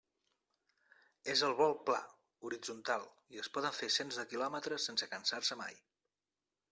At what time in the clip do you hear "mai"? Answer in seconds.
5.65-5.79